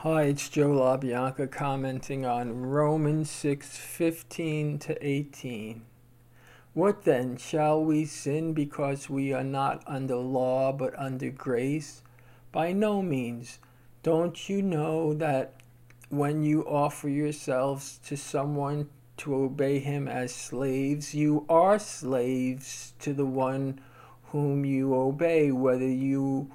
Hi, 0.00 0.24
it's 0.24 0.50
Joe 0.50 0.72
LaBianca 0.72 1.50
commenting 1.50 2.26
on 2.26 2.60
Romans 2.60 3.30
6 3.30 3.78
15 3.78 4.78
to 4.80 5.06
18. 5.06 5.86
What 6.74 7.04
then? 7.04 7.38
Shall 7.38 7.82
we 7.82 8.04
sin 8.04 8.52
because 8.52 9.08
we 9.08 9.32
are 9.32 9.42
not 9.42 9.82
under 9.86 10.16
law 10.16 10.70
but 10.70 10.92
under 10.98 11.30
grace? 11.30 12.02
By 12.52 12.72
no 12.72 13.00
means. 13.00 13.58
Don't 14.02 14.50
you 14.50 14.60
know 14.60 15.14
that 15.14 15.54
when 16.10 16.42
you 16.42 16.60
offer 16.68 17.08
yourselves 17.08 17.98
to 18.04 18.18
someone 18.18 18.90
to 19.16 19.34
obey 19.34 19.78
him 19.78 20.08
as 20.08 20.34
slaves, 20.34 21.14
you 21.14 21.46
are 21.48 21.78
slaves 21.78 22.92
to 22.98 23.14
the 23.14 23.24
one 23.24 23.80
whom 24.24 24.66
you 24.66 24.94
obey, 24.94 25.50
whether 25.50 25.88
you 25.88 26.50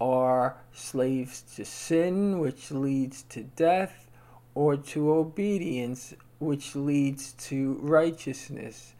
are 0.00 0.56
slaves 0.72 1.42
to 1.56 1.64
sin, 1.64 2.38
which 2.38 2.70
leads 2.70 3.22
to 3.24 3.42
death, 3.42 4.08
or 4.54 4.76
to 4.76 5.12
obedience, 5.12 6.14
which 6.38 6.76
leads 6.76 7.32
to 7.32 7.74
righteousness. 7.80 8.94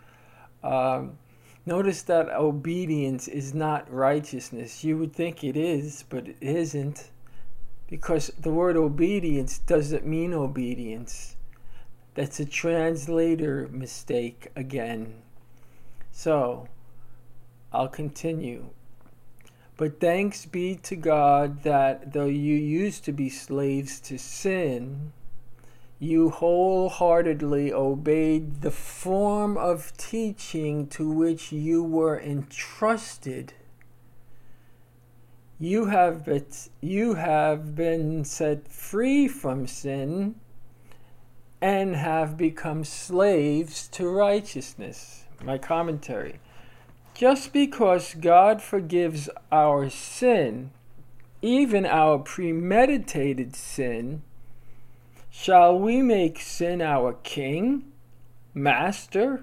Um, 0.62 1.18
notice 1.66 2.02
that 2.02 2.28
obedience 2.30 3.28
is 3.28 3.54
not 3.54 3.92
righteousness. 3.92 4.82
You 4.82 4.98
would 4.98 5.12
think 5.12 5.44
it 5.44 5.56
is, 5.56 6.04
but 6.08 6.28
it 6.28 6.36
isn't, 6.40 7.10
because 7.88 8.28
the 8.38 8.52
word 8.52 8.76
obedience 8.76 9.58
doesn't 9.58 10.06
mean 10.06 10.34
obedience. 10.34 11.36
That's 12.14 12.40
a 12.40 12.44
translator 12.44 13.68
mistake 13.70 14.48
again. 14.56 15.22
So, 16.10 16.66
I'll 17.72 17.88
continue. 17.88 18.70
But 19.78 20.00
thanks 20.00 20.44
be 20.44 20.74
to 20.74 20.96
God 20.96 21.62
that 21.62 22.12
though 22.12 22.26
you 22.26 22.56
used 22.56 23.04
to 23.04 23.12
be 23.12 23.30
slaves 23.30 24.00
to 24.00 24.18
sin, 24.18 25.12
you 26.00 26.30
wholeheartedly 26.30 27.72
obeyed 27.72 28.60
the 28.62 28.72
form 28.72 29.56
of 29.56 29.96
teaching 29.96 30.88
to 30.88 31.08
which 31.08 31.52
you 31.52 31.84
were 31.84 32.18
entrusted. 32.18 33.52
You 35.60 35.86
have 35.86 36.24
been, 36.24 36.46
you 36.80 37.14
have 37.14 37.76
been 37.76 38.24
set 38.24 38.66
free 38.66 39.28
from 39.28 39.68
sin 39.68 40.34
and 41.60 41.94
have 41.94 42.36
become 42.36 42.82
slaves 42.82 43.86
to 43.92 44.08
righteousness. 44.08 45.24
My 45.44 45.56
commentary. 45.56 46.40
Just 47.18 47.52
because 47.52 48.14
God 48.14 48.62
forgives 48.62 49.28
our 49.50 49.90
sin, 49.90 50.70
even 51.42 51.84
our 51.84 52.20
premeditated 52.20 53.56
sin, 53.56 54.22
shall 55.28 55.76
we 55.76 56.00
make 56.00 56.38
sin 56.38 56.80
our 56.80 57.14
king, 57.24 57.90
master, 58.54 59.42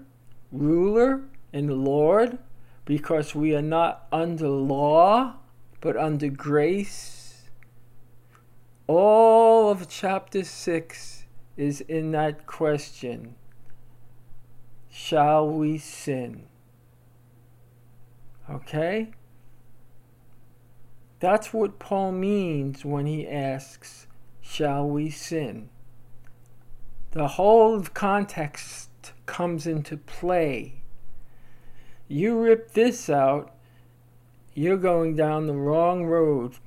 ruler, 0.54 1.24
and 1.52 1.84
Lord 1.84 2.38
because 2.86 3.36
we 3.36 3.54
are 3.54 3.62
not 3.62 4.08
under 4.10 4.48
law 4.48 5.34
but 5.82 5.98
under 5.98 6.30
grace? 6.30 7.50
All 8.88 9.70
of 9.70 9.90
chapter 9.90 10.46
6 10.46 11.26
is 11.58 11.82
in 11.82 12.12
that 12.12 12.48
question 12.48 13.36
Shall 14.90 15.50
we 15.50 15.78
sin? 15.78 16.46
Okay? 18.50 19.12
That's 21.20 21.54
what 21.54 21.80
Paul 21.80 22.12
means 22.12 22.86
when 22.86 23.06
he 23.06 23.28
asks, 23.28 24.08
Shall 24.42 24.88
we 24.88 25.10
sin? 25.10 25.70
The 27.12 27.30
whole 27.30 27.82
context 27.82 28.90
comes 29.26 29.66
into 29.66 29.98
play. 29.98 30.84
You 32.08 32.40
rip 32.40 32.74
this 32.74 33.10
out, 33.10 33.56
you're 34.54 34.78
going 34.78 35.16
down 35.16 35.48
the 35.48 35.54
wrong 35.54 36.06
road. 36.06 36.58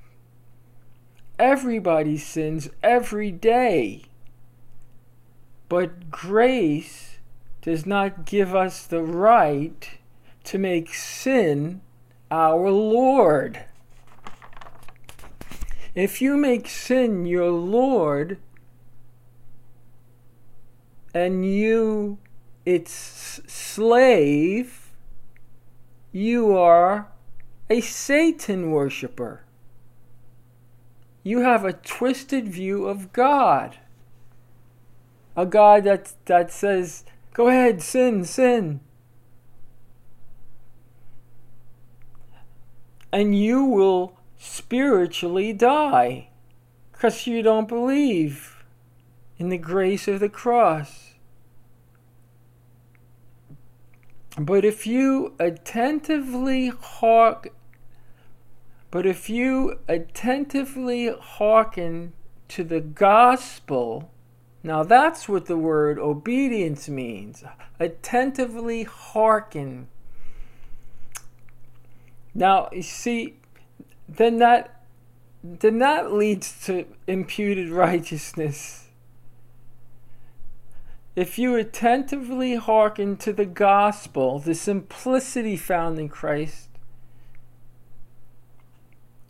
Everybody 1.39 2.19
sins 2.19 2.69
every 2.83 3.31
day. 3.31 4.03
But 5.69 6.11
grace 6.11 7.19
does 7.63 7.87
not 7.87 8.25
give 8.25 8.55
us 8.55 8.87
the 8.87 9.03
right 9.03 9.98
to 10.49 10.57
make 10.59 10.95
sin 10.95 11.83
our 12.31 12.71
Lord. 12.71 13.67
If 15.95 16.23
you 16.23 16.39
make 16.39 16.69
sin 16.69 17.27
your 17.27 17.51
Lord 17.51 18.39
and 21.13 21.45
you 21.45 22.17
its 22.65 23.43
slave, 23.47 24.91
you 26.13 26.57
are 26.57 27.09
a 27.69 27.83
Satan 27.83 28.71
worshiper. 28.71 29.45
You 31.23 31.41
have 31.41 31.67
a 31.67 31.75
twisted 31.75 32.49
view 32.49 32.87
of 32.87 33.13
God. 33.13 33.77
A 35.37 35.45
God 35.45 35.85
that, 35.85 36.15
that 36.25 36.51
says, 36.51 37.05
go 37.35 37.49
ahead, 37.49 37.83
sin, 37.83 38.25
sin. 38.25 38.81
And 43.13 43.39
you 43.39 43.65
will 43.65 44.17
spiritually 44.39 45.53
die 45.53 46.29
because 46.93 47.27
you 47.27 47.43
don't 47.43 47.69
believe 47.69 48.65
in 49.39 49.49
the 49.49 49.59
grace 49.59 50.09
of 50.09 50.21
the 50.21 50.29
cross. 50.29 51.15
But 54.39 54.65
if 54.65 54.87
you 54.87 55.35
attentively 55.39 56.69
hark 56.69 57.53
but 58.91 59.05
if 59.05 59.29
you 59.29 59.81
attentively 59.87 61.09
hearken 61.09 62.15
to 62.49 62.65
the 62.65 62.81
gospel, 62.81 64.11
now 64.63 64.83
that's 64.83 65.29
what 65.29 65.47
the 65.47 65.59
word 65.59 65.99
obedience 65.99 66.89
means. 66.89 67.45
Attentively 67.79 68.85
hearken 68.85 69.89
now, 72.35 72.69
you 72.73 72.83
see, 72.83 73.37
then 74.09 74.39
that 74.39 74.75
then 75.43 75.79
that 75.79 76.13
leads 76.13 76.65
to 76.67 76.85
imputed 77.07 77.71
righteousness. 77.71 78.89
If 81.15 81.39
you 81.39 81.57
attentively 81.57 82.57
hearken 82.57 83.17
to 83.19 83.33
the 83.33 83.47
gospel, 83.47 84.39
the 84.39 84.55
simplicity 84.55 85.57
found 85.57 85.99
in 85.99 86.09
Christ, 86.09 86.69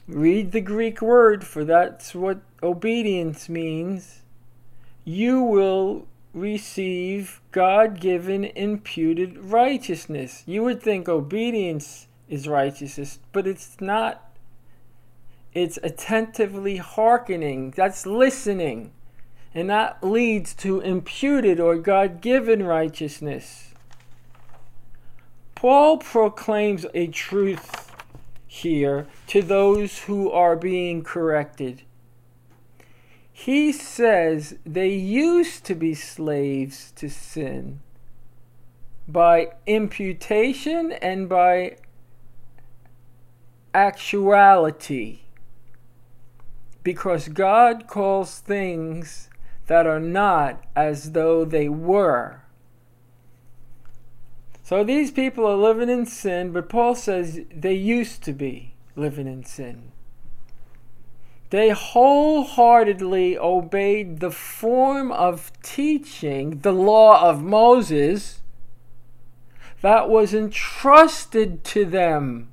read 0.07 0.53
the 0.53 0.61
Greek 0.61 1.01
word, 1.01 1.45
for 1.45 1.65
that's 1.65 2.15
what 2.15 2.41
obedience 2.63 3.49
means, 3.49 4.23
you 5.05 5.41
will 5.43 6.07
receive 6.35 7.41
God 7.53 8.01
given 8.01 8.45
imputed 8.45 9.39
righteousness. 9.39 10.43
You 10.47 10.63
would 10.65 10.83
think 10.83 11.09
obedience 11.09 12.08
is 12.29 12.49
righteousness, 12.49 13.19
but 13.33 13.47
it's 13.47 13.81
not. 13.81 14.25
It's 15.55 15.79
attentively 15.83 16.77
hearkening. 16.77 17.73
That's 17.77 18.07
listening. 18.07 18.93
And 19.55 19.71
that 19.71 20.05
leads 20.05 20.55
to 20.57 20.81
imputed 20.81 21.59
or 21.59 21.77
God 21.77 22.21
given 22.21 22.63
righteousness. 22.63 23.73
Paul 25.55 25.99
proclaims 25.99 26.87
a 26.95 27.09
truth 27.09 27.91
here 28.47 29.07
to 29.27 29.43
those 29.43 30.01
who 30.01 30.31
are 30.31 30.55
being 30.55 31.03
corrected. 31.03 31.83
He 33.33 33.73
says 33.73 34.57
they 34.65 34.91
used 34.91 35.65
to 35.65 35.75
be 35.75 35.95
slaves 35.95 36.93
to 36.97 37.09
sin 37.09 37.81
by 39.07 39.53
imputation 39.67 40.93
and 40.93 41.29
by 41.29 41.77
actuality. 43.79 45.21
Because 46.83 47.29
God 47.29 47.87
calls 47.87 48.41
things 48.41 49.31
that 49.69 49.87
are 49.87 50.01
not 50.01 50.65
as 50.75 51.13
though 51.13 51.45
they 51.45 51.69
were. 51.69 52.43
So 54.65 54.83
these 54.83 55.11
people 55.13 55.47
are 55.47 55.57
living 55.57 55.89
in 55.89 56.07
sin, 56.07 56.51
but 56.53 56.69
Paul 56.69 56.95
says 56.95 57.41
they 57.55 57.75
used 57.75 58.23
to 58.25 58.33
be 58.33 58.75
living 58.97 59.29
in 59.29 59.45
sin. 59.45 59.93
They 61.51 61.71
wholeheartedly 61.71 63.39
obeyed 63.39 64.21
the 64.21 64.33
form 64.33 65.13
of 65.13 65.53
teaching, 65.63 66.61
the 66.61 66.73
law 66.73 67.23
of 67.31 67.43
Moses, 67.43 68.41
that 69.81 70.11
was 70.11 70.35
entrusted 70.35 71.65
to 71.65 71.85
them 71.85 72.51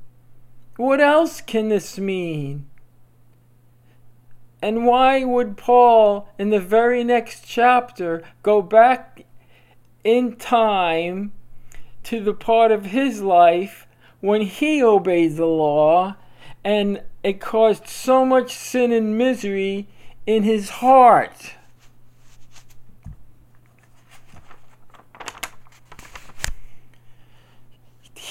what 0.77 0.99
else 0.99 1.41
can 1.41 1.69
this 1.69 1.97
mean? 1.97 2.65
And 4.61 4.85
why 4.85 5.23
would 5.23 5.57
Paul, 5.57 6.27
in 6.39 6.49
the 6.49 6.59
very 6.59 7.03
next 7.03 7.45
chapter, 7.45 8.23
go 8.41 8.61
back 8.61 9.25
in 10.03 10.35
time 10.35 11.33
to 12.03 12.23
the 12.23 12.33
part 12.33 12.71
of 12.71 12.87
his 12.87 13.21
life 13.21 13.87
when 14.21 14.41
he 14.41 14.83
obeyed 14.83 15.35
the 15.35 15.45
law 15.45 16.15
and 16.63 17.01
it 17.23 17.39
caused 17.39 17.87
so 17.87 18.25
much 18.25 18.53
sin 18.53 18.91
and 18.91 19.17
misery 19.17 19.87
in 20.25 20.43
his 20.43 20.69
heart? 20.69 21.53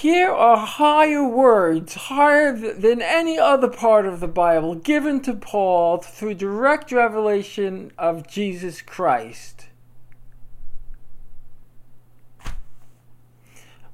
Here 0.05 0.31
are 0.31 0.59
higher 0.59 1.27
words, 1.27 1.95
higher 1.95 2.53
than 2.53 3.01
any 3.01 3.39
other 3.39 3.71
part 3.71 4.05
of 4.05 4.21
the 4.21 4.29
Bible, 4.29 4.75
given 4.75 5.23
to 5.23 5.33
Paul 5.33 5.97
through 5.97 6.35
direct 6.35 6.93
revelation 6.93 7.91
of 7.97 8.29
Jesus 8.29 8.83
Christ. 8.83 9.69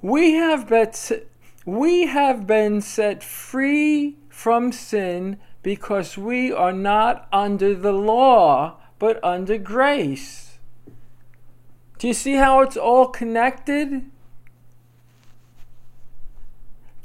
We 0.03 0.33
have 0.33 0.69
been, 0.69 0.91
we 1.65 2.07
have 2.07 2.45
been 2.45 2.81
set 2.81 3.23
free 3.23 4.17
from 4.29 4.73
sin 4.73 5.39
because 5.63 6.19
we 6.19 6.51
are 6.51 6.73
not 6.73 7.29
under 7.33 7.73
the 7.73 7.93
law, 7.93 8.81
but 8.99 9.23
under 9.23 9.59
grace. 9.59 10.59
Do 11.99 12.09
you 12.09 12.15
see 12.15 12.35
how 12.35 12.63
it's 12.63 12.77
all 12.77 13.07
connected? 13.07 14.11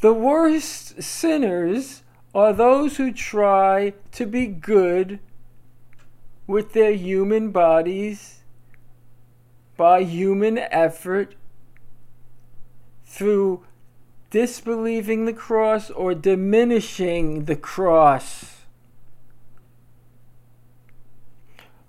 The 0.06 0.14
worst 0.14 1.02
sinners 1.02 2.04
are 2.36 2.54
those 2.54 2.98
who 2.98 3.12
try 3.12 3.94
to 4.12 4.28
be 4.28 4.46
good 4.46 5.18
with 6.46 6.74
their 6.74 6.94
human 6.94 7.50
bodies 7.50 8.44
by 9.76 10.04
human 10.04 10.60
effort 10.60 11.34
through 13.04 13.66
disbelieving 14.30 15.26
the 15.26 15.34
cross 15.34 15.90
or 15.90 16.14
diminishing 16.14 17.46
the 17.46 17.56
cross. 17.56 18.58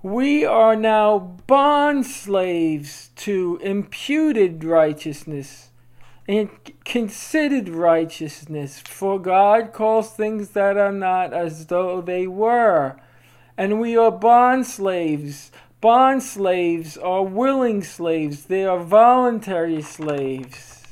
We 0.03 0.43
are 0.43 0.75
now 0.75 1.19
bond 1.19 2.07
slaves 2.07 3.11
to 3.17 3.61
imputed 3.63 4.65
righteousness 4.65 5.69
and 6.29 6.49
considered 6.85 7.69
righteousness, 7.69 8.81
for 8.81 9.19
God 9.19 9.73
calls 9.73 10.11
things 10.11 10.51
that 10.51 10.77
are 10.77 10.93
not 10.93 11.33
as 11.33 11.67
though 11.67 12.01
they 12.01 12.27
were. 12.27 12.97
And 13.57 13.81
we 13.81 13.97
are 13.97 14.11
bond 14.11 14.67
slaves. 14.67 15.53
Bond 15.81 16.23
slaves 16.23 16.97
are 16.97 17.23
willing 17.23 17.83
slaves, 17.85 18.47
they 18.47 18.65
are 18.65 18.81
voluntary 18.81 19.83
slaves. 19.83 20.83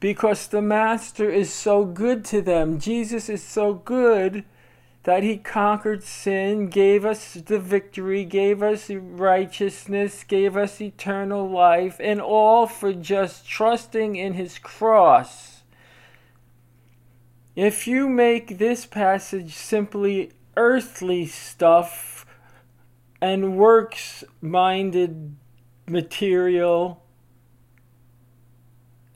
Because 0.00 0.46
the 0.46 0.62
Master 0.62 1.28
is 1.28 1.52
so 1.52 1.84
good 1.84 2.24
to 2.26 2.40
them. 2.40 2.78
Jesus 2.78 3.28
is 3.28 3.42
so 3.42 3.74
good 3.74 4.44
that 5.04 5.22
he 5.22 5.36
conquered 5.36 6.02
sin, 6.02 6.68
gave 6.68 7.04
us 7.04 7.34
the 7.34 7.58
victory, 7.58 8.24
gave 8.24 8.62
us 8.62 8.90
righteousness, 8.90 10.24
gave 10.24 10.56
us 10.56 10.80
eternal 10.80 11.48
life, 11.48 11.96
and 12.00 12.20
all 12.20 12.66
for 12.66 12.92
just 12.92 13.48
trusting 13.48 14.16
in 14.16 14.34
his 14.34 14.58
cross. 14.58 15.62
If 17.54 17.86
you 17.86 18.08
make 18.08 18.58
this 18.58 18.86
passage 18.86 19.54
simply 19.54 20.32
earthly 20.56 21.26
stuff 21.26 22.26
and 23.20 23.56
works 23.56 24.24
minded 24.40 25.36
material, 25.86 27.02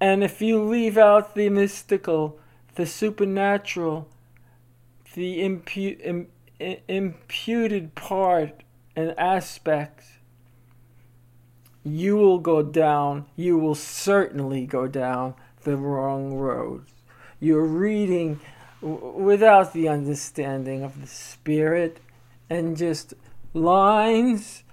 and 0.00 0.25
if 0.25 0.43
you 0.43 0.61
leave 0.61 0.99
out 0.99 1.34
the 1.34 1.49
mystical, 1.50 2.40
the 2.75 2.87
supernatural, 2.87 4.08
the 5.14 5.41
impu- 5.41 6.00
Im- 6.00 6.29
imputed 6.88 7.94
part 7.94 8.62
and 8.94 9.19
aspect, 9.19 10.05
you 11.85 12.17
will 12.17 12.38
go 12.38 12.62
down, 12.62 13.26
you 13.37 13.59
will 13.59 13.75
certainly 13.75 14.67
go 14.67 14.87
down 14.87 15.35
the 15.64 15.76
wrong 15.76 16.35
road. 16.35 16.85
You're 17.41 17.67
reading 17.67 18.41
without 18.81 19.73
the 19.73 19.88
understanding 19.88 20.82
of 20.82 21.00
the 21.00 21.06
Spirit 21.06 21.99
and 22.50 22.76
just 22.76 23.15
lines 23.55 24.65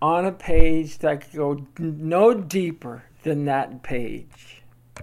on 0.00 0.26
a 0.26 0.32
page 0.32 0.98
that 0.98 1.32
go 1.34 1.66
no 1.78 2.34
deeper 2.34 3.04
than 3.22 3.44
that 3.46 3.82
page. 3.82 4.55